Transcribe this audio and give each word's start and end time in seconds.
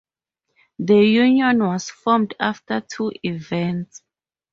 The 0.79 0.95
union 0.97 1.59
was 1.59 1.91
formed 1.91 2.33
after 2.39 2.81
two 2.81 3.11
events. 3.21 4.01